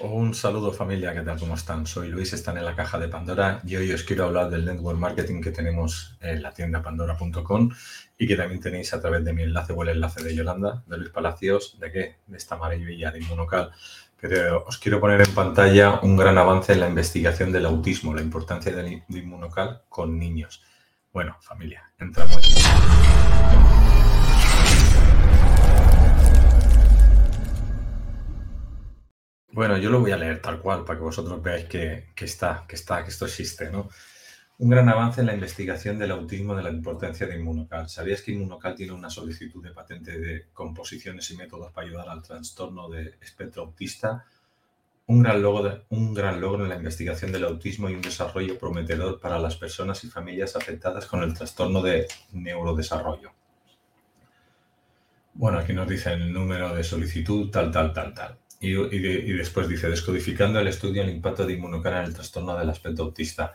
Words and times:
Un 0.00 0.32
saludo 0.32 0.72
familia, 0.72 1.12
¿qué 1.12 1.22
tal? 1.22 1.40
¿Cómo 1.40 1.56
están? 1.56 1.84
Soy 1.84 2.08
Luis, 2.08 2.32
están 2.32 2.56
en 2.56 2.64
la 2.64 2.76
caja 2.76 3.00
de 3.00 3.08
Pandora 3.08 3.60
y 3.66 3.74
hoy 3.74 3.90
os 3.92 4.04
quiero 4.04 4.26
hablar 4.26 4.48
del 4.48 4.64
network 4.64 4.96
marketing 4.96 5.40
que 5.40 5.50
tenemos 5.50 6.16
en 6.20 6.40
la 6.40 6.52
tienda 6.52 6.80
pandora.com 6.80 7.70
y 8.16 8.28
que 8.28 8.36
también 8.36 8.60
tenéis 8.60 8.94
a 8.94 9.00
través 9.00 9.24
de 9.24 9.32
mi 9.32 9.42
enlace 9.42 9.72
o 9.72 9.82
el 9.82 9.88
enlace 9.88 10.22
de 10.22 10.36
Yolanda, 10.36 10.84
de 10.86 10.98
Luis 10.98 11.10
Palacios, 11.10 11.80
¿de 11.80 11.90
qué? 11.90 12.16
De 12.28 12.36
esta 12.36 12.56
maravilla 12.56 13.10
de 13.10 13.18
Inmunocal. 13.18 13.72
Pero 14.20 14.64
os 14.66 14.78
quiero 14.78 15.00
poner 15.00 15.20
en 15.20 15.34
pantalla 15.34 15.98
un 16.02 16.16
gran 16.16 16.38
avance 16.38 16.74
en 16.74 16.80
la 16.80 16.88
investigación 16.88 17.50
del 17.50 17.66
autismo, 17.66 18.14
la 18.14 18.22
importancia 18.22 18.70
del 18.70 19.02
Inmunocal 19.08 19.82
con 19.88 20.16
niños. 20.16 20.62
Bueno, 21.12 21.36
familia, 21.40 21.82
entramos. 21.98 22.54
Bueno, 29.50 29.78
yo 29.78 29.90
lo 29.90 30.00
voy 30.00 30.12
a 30.12 30.16
leer 30.16 30.42
tal 30.42 30.60
cual 30.60 30.84
para 30.84 30.98
que 30.98 31.04
vosotros 31.04 31.42
veáis 31.42 31.64
que, 31.66 32.12
está, 32.16 32.64
que 32.68 32.76
está, 32.76 33.02
que 33.02 33.10
esto 33.10 33.24
existe, 33.24 33.70
¿no? 33.70 33.88
Un 34.58 34.70
gran 34.70 34.88
avance 34.88 35.20
en 35.20 35.26
la 35.28 35.34
investigación 35.34 35.98
del 35.98 36.10
autismo 36.10 36.54
de 36.54 36.62
la 36.64 36.70
importancia 36.70 37.26
de 37.26 37.36
Inmunocal. 37.36 37.88
¿Sabías 37.88 38.22
que 38.22 38.32
Inmunocal 38.32 38.74
tiene 38.74 38.92
una 38.92 39.08
solicitud 39.08 39.62
de 39.62 39.70
patente 39.70 40.18
de 40.18 40.48
composiciones 40.52 41.30
y 41.30 41.36
métodos 41.36 41.72
para 41.72 41.86
ayudar 41.86 42.08
al 42.08 42.22
trastorno 42.22 42.88
de 42.90 43.14
espectro 43.22 43.62
autista? 43.62 44.24
Un 45.06 45.22
gran, 45.22 45.40
logro, 45.40 45.84
un 45.90 46.12
gran 46.12 46.40
logro 46.40 46.64
en 46.64 46.68
la 46.68 46.76
investigación 46.76 47.32
del 47.32 47.44
autismo 47.44 47.88
y 47.88 47.94
un 47.94 48.02
desarrollo 48.02 48.58
prometedor 48.58 49.18
para 49.18 49.38
las 49.38 49.56
personas 49.56 50.04
y 50.04 50.08
familias 50.08 50.56
afectadas 50.56 51.06
con 51.06 51.22
el 51.22 51.32
trastorno 51.32 51.80
de 51.80 52.06
neurodesarrollo. 52.32 53.32
Bueno, 55.32 55.58
aquí 55.58 55.72
nos 55.72 55.88
dice 55.88 56.12
el 56.12 56.32
número 56.32 56.74
de 56.74 56.84
solicitud, 56.84 57.48
tal, 57.50 57.70
tal, 57.70 57.92
tal, 57.94 58.12
tal. 58.12 58.38
Y, 58.60 59.32
después 59.34 59.68
dice, 59.68 59.88
descodificando 59.88 60.58
el 60.58 60.66
estudio 60.66 61.02
el 61.02 61.10
impacto 61.10 61.46
de 61.46 61.54
inmunocal 61.54 61.94
en 61.98 62.04
el 62.04 62.14
trastorno 62.14 62.56
del 62.58 62.70
aspecto 62.70 63.04
autista. 63.04 63.54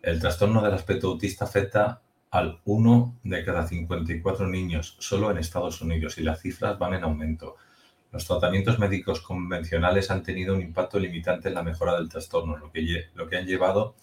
El 0.00 0.18
trastorno 0.18 0.62
del 0.62 0.72
aspecto 0.72 1.08
autista 1.08 1.44
afecta 1.44 2.00
al 2.30 2.60
1 2.64 3.20
de 3.24 3.44
cada 3.44 3.66
54 3.66 4.46
niños 4.46 4.96
solo 4.98 5.30
en 5.30 5.38
Estados 5.38 5.82
Unidos 5.82 6.16
y 6.16 6.22
las 6.22 6.40
cifras 6.40 6.78
van 6.78 6.94
en 6.94 7.04
aumento. 7.04 7.56
Los 8.12 8.26
tratamientos 8.26 8.78
médicos 8.78 9.20
convencionales 9.20 10.10
han 10.10 10.22
tenido 10.22 10.54
un 10.54 10.62
impacto 10.62 10.98
limitante 10.98 11.48
en 11.48 11.54
la 11.54 11.62
mejora 11.62 11.96
del 11.96 12.08
trastorno, 12.08 12.56
lo 12.56 12.72
que, 12.72 13.10
lo 13.14 13.28
que 13.28 13.36
han 13.36 13.46
llevado 13.46 13.94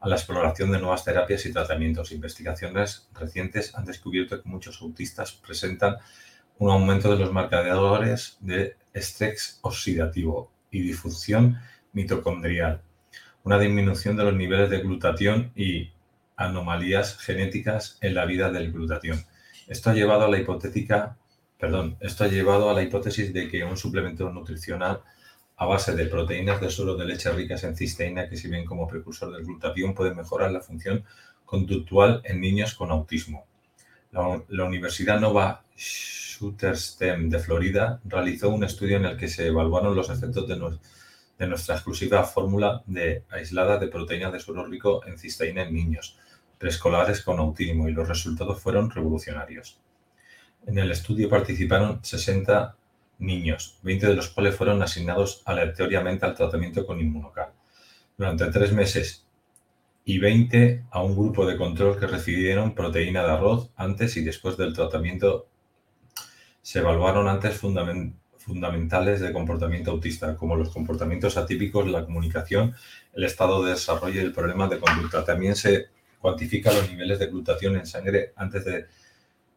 a 0.00 0.08
la 0.08 0.16
exploración 0.16 0.72
de 0.72 0.78
nuevas 0.78 1.04
terapias 1.04 1.44
y 1.46 1.52
tratamientos. 1.52 2.12
Investigaciones 2.12 3.08
recientes 3.12 3.74
han 3.74 3.84
descubierto 3.84 4.42
que 4.42 4.48
muchos 4.48 4.80
autistas 4.80 5.32
presentan 5.32 5.96
un 6.60 6.70
aumento 6.70 7.10
de 7.10 7.18
los 7.18 7.32
marcadores 7.32 8.36
de 8.40 8.76
estrés 8.92 9.58
oxidativo 9.62 10.52
y 10.70 10.82
disfunción 10.82 11.58
mitocondrial, 11.94 12.82
una 13.44 13.58
disminución 13.58 14.14
de 14.14 14.24
los 14.24 14.34
niveles 14.34 14.68
de 14.68 14.80
glutatión 14.80 15.52
y 15.56 15.90
anomalías 16.36 17.16
genéticas 17.16 17.96
en 18.02 18.14
la 18.14 18.26
vida 18.26 18.52
del 18.52 18.72
glutatión. 18.72 19.24
Esto 19.68 19.88
ha 19.88 19.94
llevado 19.94 20.26
a 20.26 20.28
la 20.28 20.38
hipotética, 20.38 21.16
perdón, 21.58 21.96
esto 21.98 22.24
ha 22.24 22.28
llevado 22.28 22.68
a 22.68 22.74
la 22.74 22.82
hipótesis 22.82 23.32
de 23.32 23.48
que 23.48 23.64
un 23.64 23.78
suplemento 23.78 24.30
nutricional 24.30 25.00
a 25.56 25.64
base 25.64 25.94
de 25.94 26.06
proteínas 26.06 26.60
de 26.60 26.68
suero 26.68 26.94
de 26.94 27.06
leche 27.06 27.32
ricas 27.32 27.64
en 27.64 27.74
cisteína 27.74 28.28
que 28.28 28.36
sirven 28.36 28.66
como 28.66 28.86
precursor 28.86 29.32
del 29.32 29.46
glutatión 29.46 29.94
puede 29.94 30.14
mejorar 30.14 30.52
la 30.52 30.60
función 30.60 31.04
conductual 31.46 32.20
en 32.24 32.38
niños 32.38 32.74
con 32.74 32.90
autismo. 32.90 33.46
La, 34.12 34.42
la 34.48 34.64
Universidad 34.64 35.20
Nova 35.20 35.64
Stem 36.74 37.28
de 37.28 37.38
Florida 37.38 38.00
realizó 38.04 38.48
un 38.50 38.64
estudio 38.64 38.96
en 38.96 39.04
el 39.04 39.16
que 39.16 39.28
se 39.28 39.46
evaluaron 39.46 39.94
los 39.94 40.08
efectos 40.08 40.48
de, 40.48 41.46
nuestra 41.46 41.74
exclusiva 41.74 42.24
fórmula 42.24 42.82
de 42.86 43.24
aislada 43.30 43.78
de 43.78 43.88
proteína 43.88 44.30
de 44.30 44.40
suero 44.40 44.64
rico 44.64 45.04
en 45.06 45.18
cisteína 45.18 45.62
en 45.62 45.74
niños 45.74 46.18
preescolares 46.58 47.22
con 47.22 47.38
autismo 47.38 47.88
y 47.88 47.92
los 47.92 48.08
resultados 48.08 48.60
fueron 48.60 48.90
revolucionarios. 48.90 49.78
En 50.66 50.78
el 50.78 50.90
estudio 50.90 51.28
participaron 51.28 52.04
60 52.04 52.76
niños, 53.18 53.78
20 53.82 54.08
de 54.08 54.14
los 54.14 54.28
cuales 54.28 54.56
fueron 54.56 54.82
asignados 54.82 55.42
aleatoriamente 55.46 56.26
al 56.26 56.34
tratamiento 56.34 56.86
con 56.86 57.00
inmunocal. 57.00 57.52
Durante 58.16 58.50
tres 58.50 58.72
meses 58.72 59.26
y 60.04 60.18
20 60.18 60.84
a 60.90 61.02
un 61.02 61.16
grupo 61.16 61.46
de 61.46 61.56
control 61.56 61.98
que 61.98 62.06
recibieron 62.06 62.74
proteína 62.74 63.22
de 63.22 63.30
arroz 63.30 63.70
antes 63.76 64.16
y 64.16 64.24
después 64.24 64.56
del 64.56 64.74
tratamiento 64.74 65.48
se 66.70 66.78
evaluaron 66.78 67.26
antes 67.26 67.56
fundamentales 67.56 69.20
de 69.20 69.32
comportamiento 69.32 69.90
autista, 69.90 70.36
como 70.36 70.54
los 70.54 70.68
comportamientos 70.68 71.36
atípicos, 71.36 71.88
la 71.88 72.04
comunicación, 72.04 72.76
el 73.12 73.24
estado 73.24 73.64
de 73.64 73.72
desarrollo 73.72 74.20
y 74.20 74.24
el 74.24 74.32
problema 74.32 74.68
de 74.68 74.78
conducta. 74.78 75.24
También 75.24 75.56
se 75.56 75.86
cuantifican 76.20 76.76
los 76.76 76.88
niveles 76.88 77.18
de 77.18 77.26
glutatión 77.26 77.74
en 77.74 77.86
sangre 77.86 78.32
antes 78.36 78.64
de 78.64 78.86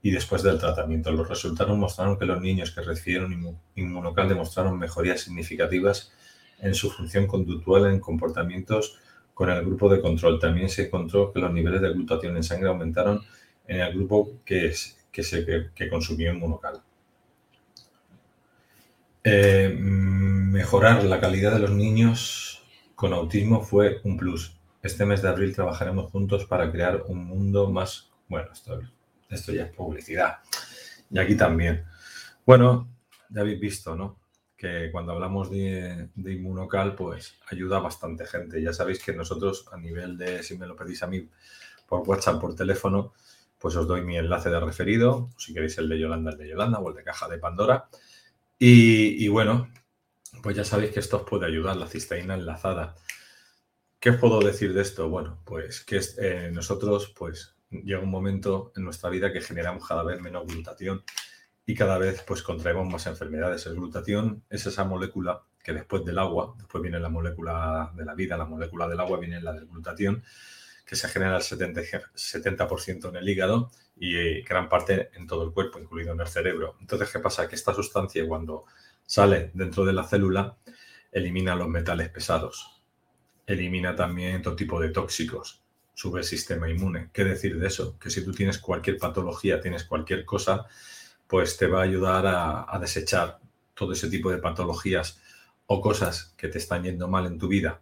y 0.01 0.09
después 0.09 0.41
del 0.41 0.57
tratamiento. 0.57 1.11
Los 1.11 1.29
resultados 1.29 1.77
mostraron 1.77 2.17
que 2.17 2.25
los 2.25 2.41
niños 2.41 2.71
que 2.71 2.81
recibieron 2.81 3.59
inmunocal 3.75 4.27
demostraron 4.27 4.79
mejorías 4.79 5.21
significativas 5.21 6.11
en 6.61 6.73
su 6.73 6.89
función 6.89 7.27
conductual 7.27 7.91
en 7.91 7.99
comportamientos 7.99 8.97
con 9.35 9.51
el 9.51 9.63
grupo 9.63 9.87
de 9.87 10.01
control. 10.01 10.39
También 10.39 10.67
se 10.67 10.87
encontró 10.87 11.31
que 11.31 11.39
los 11.39 11.53
niveles 11.53 11.79
de 11.79 11.93
glutatión 11.93 12.35
en 12.37 12.43
sangre 12.43 12.69
aumentaron 12.69 13.21
en 13.67 13.81
el 13.81 13.93
grupo 13.93 14.31
que, 14.43 14.73
que 15.11 15.89
consumió 15.91 16.33
inmunocal. 16.33 16.81
Eh, 19.25 19.73
mejorar 19.79 21.05
la 21.05 21.21
calidad 21.21 21.53
de 21.53 21.59
los 21.59 21.71
niños 21.71 22.61
con 22.95 23.13
autismo 23.13 23.61
fue 23.61 24.01
un 24.03 24.17
plus. 24.17 24.57
Este 24.81 25.05
mes 25.05 25.21
de 25.21 25.29
abril 25.29 25.55
trabajaremos 25.55 26.11
juntos 26.11 26.45
para 26.45 26.69
crear 26.71 27.03
un 27.07 27.25
mundo 27.25 27.69
más... 27.69 28.11
Bueno, 28.27 28.49
esto, 28.51 28.81
esto 29.29 29.53
ya 29.53 29.63
es 29.63 29.71
publicidad. 29.73 30.39
Y 31.09 31.19
aquí 31.19 31.35
también. 31.35 31.85
Bueno, 32.45 32.89
ya 33.29 33.41
habéis 33.41 33.61
visto, 33.61 33.95
¿no? 33.95 34.19
Que 34.57 34.89
cuando 34.91 35.13
hablamos 35.13 35.49
de, 35.49 36.09
de 36.15 36.33
Inmunocal, 36.33 36.95
pues 36.95 37.35
ayuda 37.49 37.77
a 37.77 37.81
bastante 37.81 38.25
gente. 38.25 38.61
Ya 38.61 38.73
sabéis 38.73 39.01
que 39.01 39.13
nosotros, 39.13 39.65
a 39.71 39.77
nivel 39.77 40.17
de, 40.17 40.43
si 40.43 40.57
me 40.57 40.67
lo 40.67 40.75
pedís 40.75 41.01
a 41.01 41.07
mí 41.07 41.29
por 41.87 42.07
WhatsApp, 42.07 42.41
por 42.41 42.55
teléfono, 42.55 43.13
pues 43.57 43.75
os 43.77 43.87
doy 43.87 44.01
mi 44.01 44.17
enlace 44.17 44.49
de 44.49 44.59
referido. 44.59 45.29
Si 45.37 45.53
queréis 45.53 45.77
el 45.77 45.87
de 45.87 45.99
Yolanda, 45.99 46.31
el 46.31 46.37
de 46.37 46.49
Yolanda 46.49 46.79
o 46.79 46.89
el 46.89 46.95
de 46.95 47.03
Caja 47.03 47.29
de 47.29 47.37
Pandora. 47.37 47.87
Y, 48.65 49.27
bueno, 49.27 49.69
pues 50.41 50.55
ya 50.55 50.63
sabéis 50.63 50.91
que 50.91 51.01
esto 51.01 51.17
os 51.17 51.23
puede 51.23 51.45
ayudar, 51.45 51.75
la 51.75 51.85
cisteína 51.85 52.35
enlazada. 52.35 52.95
¿Qué 53.99 54.11
os 54.11 54.15
puedo 54.15 54.39
decir 54.39 54.73
de 54.73 54.81
esto? 54.81 55.09
Bueno, 55.09 55.41
pues 55.43 55.81
que 55.83 55.99
eh, 56.19 56.49
nosotros, 56.49 57.13
pues 57.13 57.57
llega 57.69 57.99
un 57.99 58.09
momento 58.09 58.71
en 58.77 58.85
nuestra 58.85 59.09
vida 59.09 59.33
que 59.33 59.41
generamos 59.41 59.85
cada 59.85 60.03
vez 60.03 60.21
menos 60.21 60.47
glutatión 60.47 61.03
y 61.65 61.75
cada 61.75 61.97
vez 61.97 62.23
pues 62.25 62.41
contraemos 62.41 62.87
más 62.87 63.05
enfermedades. 63.05 63.65
El 63.65 63.75
glutatión 63.75 64.45
es 64.49 64.65
esa 64.65 64.85
molécula 64.85 65.43
que 65.61 65.73
después 65.73 66.05
del 66.05 66.17
agua, 66.19 66.55
después 66.57 66.81
viene 66.81 67.01
la 67.01 67.09
molécula 67.09 67.91
de 67.97 68.05
la 68.05 68.15
vida, 68.15 68.37
la 68.37 68.45
molécula 68.45 68.87
del 68.87 69.01
agua 69.01 69.19
viene 69.19 69.41
la 69.41 69.51
del 69.51 69.67
glutatión, 69.67 70.23
que 70.85 70.95
se 70.95 71.07
genera 71.07 71.37
el 71.37 71.43
70%, 71.43 72.11
70 72.13 72.67
en 73.09 73.15
el 73.15 73.29
hígado 73.29 73.71
y 73.95 74.15
eh, 74.15 74.43
gran 74.47 74.67
parte 74.69 75.09
en 75.13 75.27
todo 75.27 75.43
el 75.43 75.51
cuerpo, 75.51 75.79
incluido 75.79 76.13
en 76.13 76.19
el 76.19 76.27
cerebro. 76.27 76.75
Entonces, 76.79 77.09
¿qué 77.09 77.19
pasa? 77.19 77.47
Que 77.47 77.55
esta 77.55 77.73
sustancia 77.73 78.27
cuando 78.27 78.65
sale 79.05 79.51
dentro 79.53 79.85
de 79.85 79.93
la 79.93 80.03
célula 80.03 80.57
elimina 81.11 81.55
los 81.55 81.67
metales 81.67 82.09
pesados, 82.09 82.83
elimina 83.45 83.95
también 83.95 84.41
todo 84.41 84.55
tipo 84.55 84.79
de 84.79 84.89
tóxicos, 84.89 85.63
sube 85.93 86.19
el 86.19 86.25
sistema 86.25 86.69
inmune. 86.69 87.09
¿Qué 87.13 87.23
decir 87.23 87.59
de 87.59 87.67
eso? 87.67 87.97
Que 87.99 88.09
si 88.09 88.23
tú 88.25 88.31
tienes 88.33 88.57
cualquier 88.57 88.97
patología, 88.97 89.61
tienes 89.61 89.83
cualquier 89.83 90.25
cosa, 90.25 90.65
pues 91.27 91.57
te 91.57 91.67
va 91.67 91.81
a 91.81 91.83
ayudar 91.83 92.25
a, 92.25 92.65
a 92.67 92.79
desechar 92.79 93.39
todo 93.73 93.93
ese 93.93 94.09
tipo 94.09 94.31
de 94.31 94.39
patologías 94.39 95.21
o 95.67 95.81
cosas 95.81 96.33
que 96.37 96.47
te 96.47 96.57
están 96.57 96.83
yendo 96.83 97.07
mal 97.07 97.25
en 97.25 97.37
tu 97.37 97.47
vida 97.47 97.81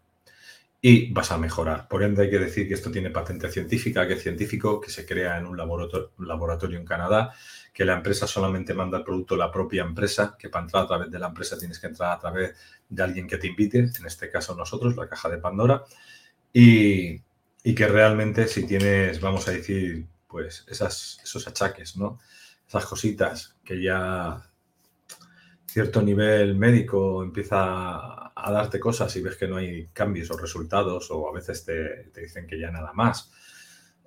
y 0.81 1.11
vas 1.13 1.31
a 1.31 1.37
mejorar. 1.37 1.87
Por 1.87 2.01
ende, 2.01 2.23
hay 2.23 2.29
que 2.29 2.39
decir 2.39 2.67
que 2.67 2.73
esto 2.73 2.91
tiene 2.91 3.11
patente 3.11 3.49
científica, 3.49 4.07
que 4.07 4.13
es 4.13 4.23
científico, 4.23 4.81
que 4.81 4.89
se 4.89 5.05
crea 5.05 5.37
en 5.37 5.45
un 5.45 5.55
laboratorio, 5.55 6.79
en 6.79 6.85
Canadá, 6.85 7.33
que 7.71 7.85
la 7.85 7.93
empresa 7.93 8.25
solamente 8.25 8.73
manda 8.73 8.97
el 8.97 9.03
producto 9.03 9.35
la 9.35 9.51
propia 9.51 9.83
empresa, 9.83 10.35
que 10.37 10.49
para 10.49 10.65
entrar 10.65 10.83
a 10.83 10.87
través 10.87 11.11
de 11.11 11.19
la 11.19 11.27
empresa 11.27 11.57
tienes 11.57 11.79
que 11.79 11.87
entrar 11.87 12.13
a 12.13 12.19
través 12.19 12.55
de 12.89 13.03
alguien 13.03 13.27
que 13.27 13.37
te 13.37 13.47
invite, 13.47 13.77
en 13.79 14.05
este 14.05 14.31
caso 14.31 14.55
nosotros, 14.55 14.95
la 14.95 15.07
caja 15.07 15.29
de 15.29 15.37
Pandora, 15.37 15.83
y, 16.51 17.21
que 17.75 17.87
realmente 17.87 18.47
si 18.47 18.65
tienes, 18.65 19.21
vamos 19.21 19.47
a 19.47 19.51
decir, 19.51 20.07
pues 20.27 20.65
esas, 20.67 21.19
esos 21.23 21.47
achaques, 21.47 21.95
¿no? 21.95 22.19
Esas 22.67 22.85
cositas 22.85 23.55
que 23.63 23.81
ya 23.81 24.50
cierto 25.71 26.01
nivel 26.01 26.55
médico 26.55 27.23
empieza 27.23 28.29
a 28.35 28.51
darte 28.51 28.77
cosas 28.77 29.15
y 29.15 29.21
ves 29.21 29.37
que 29.37 29.47
no 29.47 29.55
hay 29.55 29.87
cambios 29.93 30.29
o 30.29 30.37
resultados 30.37 31.09
o 31.11 31.29
a 31.29 31.31
veces 31.31 31.63
te, 31.63 32.11
dicen 32.19 32.45
que 32.45 32.59
ya 32.59 32.69
nada 32.71 32.91
más 32.91 33.31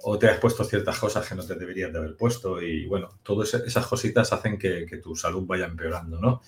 o 0.03 0.19
te 0.19 0.29
has 0.29 0.39
puesto 0.39 0.63
ciertas 0.65 0.99
cosas 0.99 1.27
que 1.27 1.35
no 1.35 1.43
te 1.43 1.55
deberías 1.55 1.91
de 1.91 1.99
haber 1.99 2.17
puesto 2.17 2.61
y 2.61 2.85
bueno, 2.85 3.19
todas 3.23 3.55
esas 3.55 3.87
cositas 3.87 4.31
hacen 4.35 4.59
que, 4.59 4.85
tu 5.03 5.17
salud 5.17 5.47
vaya 5.47 5.65
empeorando, 5.65 6.21
¿no? 6.21 6.43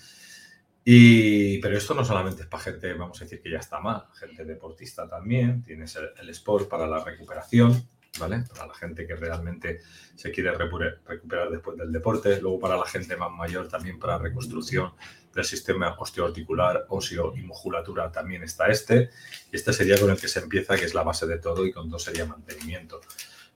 Y, 0.84 1.58
pero 1.60 1.78
esto 1.78 1.94
no 1.94 2.04
solamente 2.04 2.42
es 2.42 2.48
para 2.48 2.64
gente, 2.64 2.92
vamos 2.92 3.18
a 3.18 3.24
decir 3.24 3.40
que 3.40 3.50
ya 3.50 3.58
está 3.58 3.80
mal, 3.80 4.04
gente 4.14 4.44
deportista 4.44 5.08
también, 5.08 5.62
tienes 5.62 5.96
el, 5.96 6.10
el 6.20 6.28
sport 6.28 6.68
para 6.68 6.86
la 6.86 7.02
recuperación, 7.02 7.88
Para 8.18 8.66
la 8.66 8.74
gente 8.74 9.06
que 9.06 9.14
realmente 9.14 9.80
se 10.14 10.30
quiere 10.30 10.52
recuperar 10.52 11.50
después 11.50 11.76
del 11.76 11.92
deporte, 11.92 12.40
luego 12.40 12.58
para 12.58 12.76
la 12.76 12.86
gente 12.86 13.16
más 13.16 13.30
mayor 13.30 13.68
también 13.68 13.98
para 13.98 14.18
reconstrucción 14.18 14.92
del 15.34 15.44
sistema 15.44 15.94
osteoarticular, 15.98 16.86
óseo 16.88 17.36
y 17.36 17.42
musculatura 17.42 18.10
también 18.10 18.42
está 18.42 18.68
este. 18.68 19.10
Y 19.52 19.56
este 19.56 19.72
sería 19.72 20.00
con 20.00 20.10
el 20.10 20.18
que 20.18 20.28
se 20.28 20.40
empieza, 20.40 20.76
que 20.76 20.86
es 20.86 20.94
la 20.94 21.02
base 21.02 21.26
de 21.26 21.38
todo, 21.38 21.64
y 21.66 21.72
con 21.72 21.90
dos 21.90 22.02
sería 22.02 22.24
mantenimiento. 22.24 23.00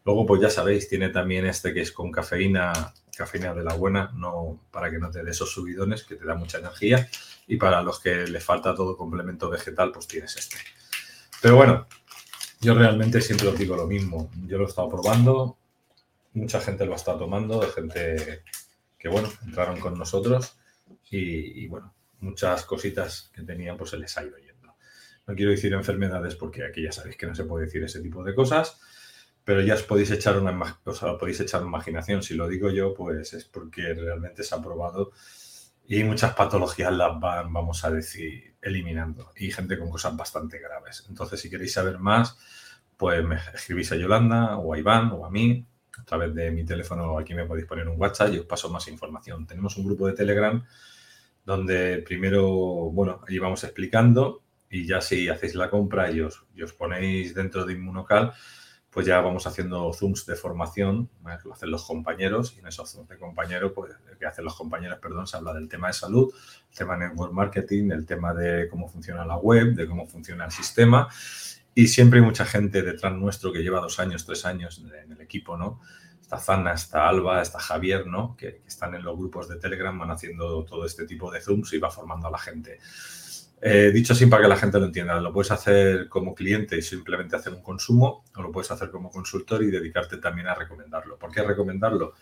Luego, 0.05 0.27
pues 0.27 0.41
ya 0.41 0.51
sabéis, 0.51 0.89
tiene 0.89 1.09
también 1.09 1.47
este 1.47 1.75
que 1.75 1.81
es 1.81 1.93
con 1.93 2.11
cafeína, 2.11 2.73
cafeína 3.17 3.55
de 3.55 3.65
la 3.65 3.75
buena, 3.75 4.13
no 4.15 4.61
para 4.71 4.91
que 4.91 4.99
no 4.99 5.11
te 5.11 5.23
dé 5.23 5.31
esos 5.31 5.51
subidones, 5.51 6.05
que 6.05 6.17
te 6.17 6.25
da 6.25 6.35
mucha 6.35 6.59
energía. 6.59 7.09
Y 7.47 7.57
para 7.57 7.83
los 7.83 8.01
que 8.01 8.27
le 8.27 8.41
falta 8.41 8.75
todo 8.75 8.97
complemento 8.97 9.51
vegetal, 9.51 9.91
pues 9.93 10.07
tienes 10.07 10.37
este. 10.37 10.57
Pero 11.43 11.57
bueno, 11.57 11.87
yo 12.61 12.75
realmente 12.75 13.21
siempre 13.21 13.49
os 13.49 13.59
digo 13.59 13.75
lo 13.75 13.87
mismo. 13.87 14.31
Yo 14.47 14.59
lo 14.59 14.65
he 14.65 14.69
estado 14.69 14.89
probando, 14.89 15.59
mucha 16.35 16.61
gente 16.61 16.85
lo 16.85 16.93
ha 16.93 16.97
estado 16.97 17.21
tomando, 17.21 17.61
de 17.61 17.69
gente 17.69 18.43
que, 18.99 19.09
bueno, 19.09 19.31
entraron 19.45 19.81
con 19.81 19.99
nosotros 19.99 20.59
y, 21.11 21.67
bueno, 21.69 21.95
muchas 22.21 22.65
cositas 22.67 23.31
que 23.35 23.43
tenían 23.43 23.77
pues 23.77 23.91
se 23.91 23.99
les 23.99 24.17
ha 24.19 24.25
ido 24.25 24.37
yendo. 24.37 24.75
No 25.27 25.35
quiero 25.35 25.51
decir 25.51 25.73
enfermedades 25.73 26.37
porque 26.37 26.65
aquí 26.65 26.83
ya 26.83 26.93
sabéis 26.93 27.17
que 27.17 27.27
no 27.27 27.35
se 27.35 27.45
puede 27.45 27.65
decir 27.65 27.83
ese 27.83 28.01
tipo 28.01 28.23
de 28.23 28.35
cosas, 28.35 28.79
pero 29.43 29.63
ya 29.63 29.75
os 29.75 29.83
podéis 29.83 30.11
echar 30.11 30.37
una 30.37 30.79
o 30.85 30.93
sea, 30.93 31.17
podéis 31.17 31.41
echar 31.41 31.63
imaginación. 31.63 32.23
Si 32.23 32.35
lo 32.35 32.47
digo 32.47 32.71
yo, 32.71 32.93
pues 32.95 33.33
es 33.33 33.47
porque 33.47 33.95
realmente 33.95 34.43
se 34.43 34.55
ha 34.55 34.63
probado 34.63 35.13
y 35.87 36.05
muchas 36.05 36.35
patologías 36.35 36.93
las 36.93 37.19
van, 37.19 37.53
vamos 37.53 37.85
a 37.85 37.91
decir, 37.91 38.50
eliminando 38.63 39.33
y 39.37 39.51
gente 39.51 39.79
con 39.79 39.91
cosas 39.91 40.17
bastante 40.17 40.59
graves. 40.59 41.07
Entonces, 41.09 41.41
si 41.41 41.51
queréis 41.51 41.73
saber 41.73 41.99
más, 41.99 42.37
pues 42.97 43.25
me 43.25 43.37
escribís 43.55 43.93
a 43.93 43.97
Yolanda 43.97 44.59
o 44.59 44.75
a 44.75 44.79
Iván 44.79 45.11
o 45.13 45.25
a 45.25 45.31
mí. 45.31 45.67
A 45.99 46.05
través 46.05 46.35
de 46.35 46.51
mi 46.51 46.65
teléfono 46.65 47.19
aquí 47.19 47.35
me 47.35 47.45
podéis 47.45 47.67
poner 47.67 47.89
un 47.89 48.01
WhatsApp 48.01 48.33
y 48.35 48.39
os 48.39 48.47
paso 48.47 48.71
más 48.71 48.89
información. 48.89 49.47
Tenemos 49.47 49.77
un 49.77 49.87
grupo 49.87 50.07
de 50.07 50.15
Telegram 50.15 50.65
donde 51.45 51.99
primero, 51.99 52.47
bueno, 52.91 53.23
ahí 53.29 53.39
vamos 53.39 53.65
explicando 53.65 54.43
y 54.71 54.87
ya 54.87 55.01
si 55.01 55.29
hacéis 55.29 55.55
la 55.55 55.69
compra 55.69 56.11
y 56.11 56.21
os, 56.21 56.45
y 56.55 56.63
os 56.63 56.73
ponéis 56.73 57.35
dentro 57.35 57.65
de 57.65 57.73
Inmunocal, 57.73 58.33
pues 58.91 59.07
ya 59.07 59.21
vamos 59.21 59.47
haciendo 59.47 59.93
zooms 59.93 60.27
de 60.27 60.35
formación, 60.35 61.09
lo 61.45 61.53
hacen 61.53 61.71
los 61.71 61.85
compañeros, 61.85 62.55
y 62.57 62.59
en 62.59 62.67
esos 62.67 62.91
zooms 62.91 63.09
de 63.09 63.19
compañeros, 63.19 63.73
pues 63.75 63.95
que 64.19 64.27
hacen 64.27 64.45
los 64.45 64.57
compañeros, 64.57 64.99
perdón, 65.01 65.27
se 65.27 65.37
habla 65.37 65.55
del 65.55 65.69
tema 65.69 65.87
de 65.87 65.93
salud, 65.93 66.33
el 66.71 66.77
tema 66.77 66.97
de 66.97 67.09
network 67.09 67.33
marketing, 67.33 67.91
el 67.93 68.05
tema 68.05 68.35
de 68.35 68.69
cómo 68.69 68.89
funciona 68.89 69.25
la 69.25 69.37
web, 69.37 69.75
de 69.75 69.87
cómo 69.87 70.07
funciona 70.07 70.45
el 70.45 70.51
sistema, 70.51 71.09
y 71.73 71.87
siempre 71.87 72.19
hay 72.19 72.25
mucha 72.25 72.45
gente 72.45 72.83
detrás 72.83 73.13
nuestro 73.15 73.53
que 73.53 73.61
lleva 73.61 73.81
dos 73.81 74.01
años, 74.01 74.27
tres 74.27 74.45
años 74.45 74.83
en 74.85 75.13
el 75.13 75.21
equipo, 75.21 75.57
¿no? 75.57 75.81
Está 76.21 76.39
Zana, 76.39 76.73
está 76.73 77.09
Alba, 77.09 77.43
está 77.43 77.61
Javier, 77.61 78.07
¿no? 78.07 78.37
Que, 78.37 78.57
que 78.59 78.69
están 78.69 78.95
en 78.95 79.05
los 79.05 79.17
grupos 79.17 79.49
de 79.49 79.57
Telegram, 79.57 79.97
van 79.97 80.11
haciendo 80.11 80.65
todo 80.65 80.85
este 80.85 81.07
tipo 81.07 81.31
de 81.31 81.41
zooms 81.41 81.73
y 81.73 81.79
va 81.79 81.91
formando 81.91 82.27
a 82.27 82.31
la 82.31 82.39
gente. 82.39 82.79
Eh, 83.63 83.91
dicho 83.93 84.15
así 84.15 84.25
para 84.25 84.43
que 84.43 84.49
la 84.49 84.57
gente 84.57 84.79
lo 84.79 84.87
entienda, 84.87 85.21
lo 85.21 85.33
puedes 85.33 85.51
hacer 85.51 86.09
como 86.09 86.35
cliente 86.35 86.79
y 86.79 86.83
simplemente 86.83 87.37
hacer 87.37 87.53
un 87.53 87.63
consumo, 87.63 88.25
o 88.35 88.43
lo 88.43 88.51
puedes 88.51 88.71
hacer 88.71 88.91
como 88.91 89.11
consultor 89.11 89.63
y 89.63 89.71
dedicarte 89.71 90.17
también 90.17 90.49
a 90.49 90.55
recomendarlo. 90.55 91.19
¿Por 91.19 91.31
qué 91.31 91.43
recomendarlo? 91.43 92.15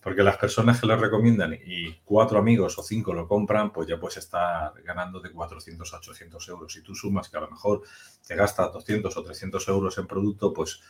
Porque 0.00 0.22
las 0.22 0.36
personas 0.36 0.80
que 0.80 0.86
lo 0.86 0.96
recomiendan 0.96 1.54
y 1.54 1.92
cuatro 2.04 2.38
amigos 2.38 2.78
o 2.78 2.82
cinco 2.84 3.12
lo 3.12 3.26
compran, 3.26 3.72
pues 3.72 3.88
ya 3.88 3.98
puedes 3.98 4.18
estar 4.18 4.72
ganando 4.84 5.18
de 5.18 5.32
400 5.32 5.92
a 5.92 5.96
800 5.96 6.48
euros. 6.48 6.72
Si 6.72 6.82
tú 6.82 6.94
sumas 6.94 7.28
que 7.28 7.36
a 7.36 7.40
lo 7.40 7.50
mejor 7.50 7.82
te 8.26 8.36
gastas 8.36 8.72
200 8.72 9.16
o 9.16 9.22
300 9.24 9.68
euros 9.68 9.98
en 9.98 10.06
producto, 10.06 10.52
pues 10.52 10.80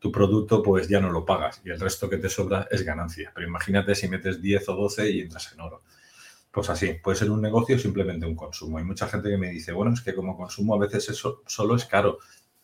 tu 0.00 0.10
producto 0.10 0.62
pues 0.62 0.88
ya 0.88 1.00
no 1.00 1.10
lo 1.10 1.24
pagas 1.24 1.62
y 1.64 1.70
el 1.70 1.80
resto 1.80 2.10
que 2.10 2.18
te 2.18 2.28
sobra 2.28 2.66
es 2.70 2.82
ganancia. 2.82 3.30
Pero 3.32 3.46
imagínate 3.46 3.94
si 3.94 4.08
metes 4.08 4.42
10 4.42 4.68
o 4.70 4.74
12 4.74 5.10
y 5.10 5.20
entras 5.20 5.52
en 5.52 5.60
oro. 5.60 5.82
Pues 6.56 6.70
así, 6.70 6.94
puede 6.94 7.18
ser 7.18 7.30
un 7.30 7.42
negocio 7.42 7.76
o 7.76 7.78
simplemente 7.78 8.24
un 8.24 8.34
consumo. 8.34 8.78
Hay 8.78 8.84
mucha 8.84 9.06
gente 9.08 9.28
que 9.28 9.36
me 9.36 9.50
dice, 9.50 9.72
bueno, 9.72 9.92
es 9.92 10.00
que 10.00 10.14
como 10.14 10.38
consumo 10.38 10.74
a 10.74 10.78
veces 10.78 11.06
eso 11.10 11.42
solo 11.46 11.76
es 11.76 11.84
caro. 11.84 12.18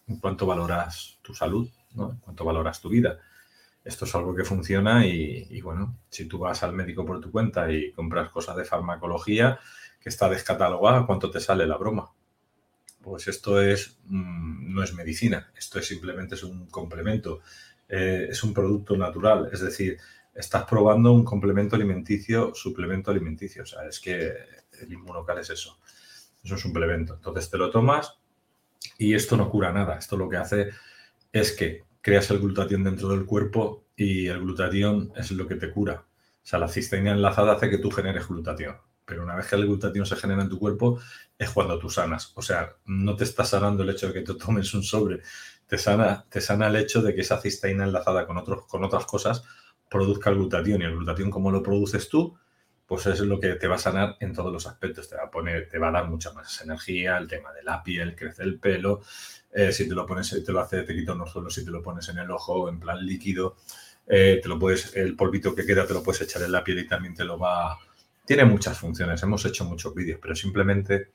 ¿En 0.06 0.17
cuánto 0.17 0.47
valoras 0.47 1.19
tu 1.21 1.35
salud? 1.35 1.69
¿En 1.94 2.17
cuánto 2.21 2.43
valoras 2.43 2.81
tu 2.81 2.89
vida? 2.89 3.19
Esto 3.85 4.06
es 4.06 4.15
algo 4.15 4.35
que 4.35 4.44
funciona 4.44 5.06
y, 5.06 5.61
bueno, 5.61 5.99
si 6.09 6.25
tú 6.25 6.39
vas 6.39 6.62
al 6.62 6.73
médico 6.73 7.05
por 7.05 7.21
tu 7.21 7.31
cuenta 7.31 7.71
y 7.71 7.93
compras 7.93 8.31
cosas 8.31 8.56
de 8.56 8.65
farmacología 8.65 9.61
que 10.00 10.09
está 10.09 10.27
descatalogada, 10.31 11.05
¿cuánto 11.05 11.31
te 11.31 11.41
sale 11.41 11.67
la 11.67 11.77
broma? 11.77 12.12
Pues 13.03 13.29
esto 13.29 13.61
es, 13.61 13.99
mm, 14.06 14.73
no 14.73 14.83
es 14.83 14.94
medicina, 14.94 15.53
esto 15.55 15.79
es 15.79 15.87
simplemente 15.87 16.37
es 16.37 16.44
un 16.44 16.65
complemento, 16.71 17.41
eh, 17.91 18.29
es 18.31 18.43
un 18.43 18.55
producto 18.55 18.97
natural, 18.97 19.50
es 19.53 19.61
decir, 19.61 19.99
estás 20.34 20.64
probando 20.64 21.12
un 21.12 21.25
complemento 21.25 21.76
alimenticio, 21.76 22.55
suplemento 22.55 23.11
alimenticio. 23.11 23.62
O 23.62 23.67
sea, 23.67 23.87
es 23.87 24.00
que 24.00 24.32
el 24.81 24.93
inmunocal 24.93 25.38
es 25.38 25.50
eso. 25.50 25.79
Es 26.43 26.50
un 26.50 26.58
suplemento. 26.58 27.14
Entonces 27.14 27.50
te 27.50 27.58
lo 27.58 27.70
tomas 27.70 28.19
y 28.99 29.14
esto 29.14 29.37
no 29.37 29.50
cura 29.50 29.73
nada. 29.73 29.99
Esto 29.99 30.17
lo 30.17 30.29
que 30.29 30.37
hace 30.37 30.70
es 31.32 31.52
que 31.52 31.84
creas 32.00 32.31
el 32.31 32.40
glutatión 32.40 32.84
dentro 32.84 33.08
del 33.08 33.25
cuerpo 33.25 33.84
y 33.96 34.26
el 34.26 34.40
glutatión 34.40 35.12
es 35.17 35.31
lo 35.31 35.46
que 35.46 35.55
te 35.56 35.70
cura. 35.70 36.05
O 36.43 36.46
sea, 36.46 36.58
la 36.58 36.69
cisteína 36.69 37.12
enlazada 37.12 37.52
hace 37.52 37.70
que 37.70 37.79
tú 37.79 37.90
generes 37.90 38.26
glutatión. 38.26 38.76
Pero 39.05 39.25
una 39.25 39.37
vez 39.37 39.46
que 39.46 39.56
el 39.56 39.67
glutatión 39.67 40.06
se 40.06 40.17
genera 40.17 40.43
en 40.43 40.49
tu 40.49 40.58
cuerpo, 40.58 40.99
es 41.38 41.50
cuando 41.50 41.79
tú 41.79 41.90
sanas. 41.90 42.32
O 42.34 42.43
sea, 42.43 42.76
no 42.87 43.14
te 43.17 43.25
está 43.25 43.44
sanando 43.44 43.82
el 43.82 43.90
hecho 43.90 44.08
de 44.08 44.14
que 44.14 44.23
te 44.23 44.34
tomes 44.34 44.73
un 44.75 44.82
sobre. 44.82 45.20
Te 45.67 45.79
sana, 45.79 46.25
te 46.29 46.40
sana 46.40 46.69
el 46.69 46.76
hecho 46.76 47.02
de 47.02 47.14
que 47.14 47.20
esa 47.20 47.40
cisteína 47.40 47.84
enlazada 47.84 48.26
con, 48.26 48.37
otros, 48.38 48.67
con 48.67 48.84
otras 48.84 49.06
cosas 49.06 49.44
produzca 49.93 50.31
el 50.31 50.37
glutatión 50.37 50.81
y 50.81 50.85
el 50.85 50.97
glutatión 50.97 51.31
como 51.31 51.50
lo 51.50 51.62
produces 51.62 52.09
tú, 52.09 52.37
pues 52.87 53.06
es 53.06 53.21
lo 53.21 53.39
que 53.39 53.55
te 53.55 53.69
va 53.69 53.77
a 53.77 53.79
sanar 53.79 54.17
en 54.21 54.33
todos 54.33 54.53
los 54.53 54.67
aspectos. 54.67 55.09
Te 55.09 55.17
va 55.17 55.25
a 55.25 55.31
poner, 55.31 55.69
te 55.69 55.79
va 55.79 55.89
a 55.89 55.93
dar 55.93 56.09
mucha 56.09 56.33
más 56.33 56.61
energía, 56.62 57.19
el 57.19 57.29
tema 57.29 57.53
de 57.53 57.62
la 57.62 57.83
piel, 57.83 58.17
crece 58.17 58.43
el 58.43 58.59
pelo. 58.59 59.03
Eh, 59.53 59.71
si 59.73 59.89
te 59.89 59.94
lo 59.94 60.06
pones, 60.06 60.43
te 60.44 60.53
lo 60.53 60.61
hace, 60.61 60.83
te 60.83 60.94
quita 60.94 61.12
unos 61.12 61.31
suelos, 61.31 61.55
si 61.55 61.65
te 61.65 61.71
lo 61.71 61.83
pones 61.83 62.09
en 62.09 62.19
el 62.19 62.31
ojo 62.31 62.69
en 62.69 62.81
plan 62.81 63.05
líquido, 63.05 63.56
eh, 64.06 64.41
te 64.43 64.49
lo 64.49 64.59
puedes, 64.59 64.97
el 64.97 65.15
polvito 65.15 65.55
que 65.55 65.67
queda 65.67 65.87
te 65.87 65.94
lo 65.94 66.03
puedes 66.03 66.23
echar 66.23 66.43
en 66.43 66.53
la 66.53 66.65
piel 66.65 66.81
y 66.81 66.89
también 66.89 67.15
te 67.15 67.25
lo 67.25 67.39
va. 67.39 67.79
Tiene 68.25 68.44
muchas 68.44 68.79
funciones. 68.79 69.23
Hemos 69.23 69.44
hecho 69.44 69.65
muchos 69.65 69.94
vídeos, 69.94 70.19
pero 70.21 70.35
simplemente 70.35 71.12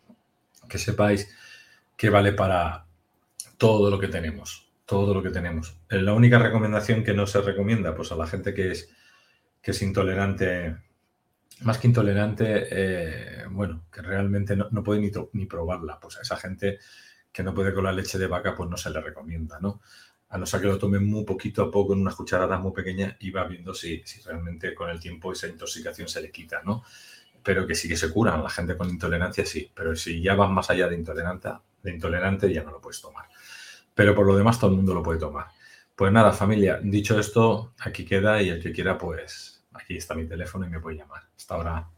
que 0.70 0.78
sepáis 0.78 1.30
que 1.96 2.10
vale 2.10 2.34
para 2.34 2.86
todo 3.57 3.90
lo 3.90 4.00
que 4.00 4.07
tenemos 4.07 4.67
todo 4.88 5.14
lo 5.14 5.22
que 5.22 5.30
tenemos. 5.30 5.78
Eh, 5.90 6.02
la 6.02 6.14
única 6.14 6.40
recomendación 6.40 7.04
que 7.04 7.14
no 7.14 7.28
se 7.28 7.42
recomienda, 7.42 7.94
pues 7.94 8.12
a 8.14 8.16
la 8.16 8.26
gente 8.26 8.54
que 8.54 8.72
es, 8.72 8.90
que 9.62 9.72
es 9.72 9.82
intolerante, 9.82 10.78
más 11.62 11.78
que 11.78 11.88
intolerante, 11.88 12.68
eh, 12.72 13.46
bueno, 13.52 13.84
que 13.92 14.02
realmente 14.02 14.56
no, 14.56 14.84
puede 14.84 15.02
ni, 15.02 15.12
ni, 15.34 15.46
probarla, 15.46 16.00
pues 16.00 16.18
a 16.18 16.22
esa 16.22 16.38
gente 16.38 16.80
que 17.34 17.44
no 17.44 17.54
puede 17.54 17.74
con 17.74 17.84
la 17.84 17.92
leche 17.92 18.18
de 18.18 18.28
vaca, 18.28 18.56
pues 18.56 18.70
no 18.70 18.78
se 18.78 18.90
le 18.90 19.02
recomienda, 19.02 19.60
¿no? 19.60 19.82
A 20.30 20.38
no 20.38 20.46
ser 20.46 20.62
que 20.62 20.68
lo 20.68 20.78
tomen 20.78 21.06
muy 21.06 21.26
poquito 21.26 21.64
a 21.64 21.72
poco 21.72 21.94
en 21.94 22.00
unas 22.00 22.16
cucharadas 22.16 22.60
muy 22.62 22.72
pequeñas 22.72 23.18
y 23.20 23.30
va 23.30 23.44
viendo 23.44 23.74
si, 23.74 24.02
si 24.06 24.22
realmente 24.22 24.74
con 24.74 24.90
el 24.90 25.02
tiempo 25.02 25.34
esa 25.34 25.48
intoxicación 25.48 26.08
se 26.08 26.22
le 26.22 26.32
quita, 26.32 26.62
¿no? 26.64 26.84
Pero 27.44 27.68
que 27.68 27.76
sí 27.76 27.90
que 27.90 27.98
se 27.98 28.10
curan, 28.10 28.42
la 28.42 28.50
gente 28.50 28.78
con 28.78 28.90
intolerancia 28.90 29.46
sí, 29.46 29.70
pero 29.76 29.98
si 29.98 30.22
ya 30.22 30.36
vas 30.36 30.50
más 30.50 30.70
allá 30.70 30.88
de 30.88 30.96
intolerante, 30.96 31.50
de 31.84 31.92
intolerante 31.92 32.54
ya 32.54 32.64
no 32.64 32.72
lo 32.72 32.80
puedes 32.80 33.02
tomar 33.02 33.26
pero 33.97 34.13
por 34.16 34.27
lo 34.27 34.37
demás 34.37 34.59
todo 34.59 34.69
el 34.69 34.77
mundo 34.77 34.94
lo 34.94 35.01
puede 35.01 35.19
tomar. 35.19 35.47
Pues 35.95 36.11
nada, 36.13 36.31
familia, 36.31 36.80
dicho 36.81 37.19
esto, 37.19 37.73
aquí 37.80 38.06
queda 38.06 38.42
y 38.44 38.49
el 38.49 38.61
que 38.61 38.71
quiera, 38.71 38.95
pues 38.97 39.66
aquí 39.73 39.97
está 39.97 40.13
mi 40.13 40.27
teléfono 40.27 40.68
y 40.68 40.69
me 40.69 40.80
puede 40.80 40.97
llamar. 40.97 41.23
Hasta 41.35 41.56
ahora. 41.56 41.96